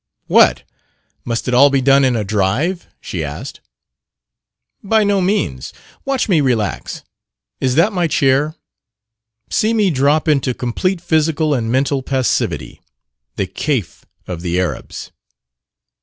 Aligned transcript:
"What! 0.25 0.63
must 1.25 1.47
it 1.47 1.53
all 1.53 1.69
be 1.69 1.79
done 1.79 2.03
in 2.03 2.15
a 2.15 2.23
drive?" 2.23 2.87
she 3.01 3.23
asked. 3.23 3.61
"By 4.83 5.03
no 5.03 5.21
means. 5.21 5.73
Watch 6.05 6.27
me 6.27 6.41
relax. 6.41 7.03
Is 7.59 7.75
that 7.75 7.93
my 7.93 8.07
chair? 8.07 8.55
See 9.51 9.75
me 9.75 9.91
drop 9.91 10.27
into 10.27 10.55
complete 10.55 11.01
physical 11.01 11.53
and 11.53 11.71
mental 11.71 12.01
passivity 12.01 12.81
the 13.35 13.45
kef 13.45 14.01
of 14.25 14.41
the 14.41 14.59
Arabs." 14.59 15.11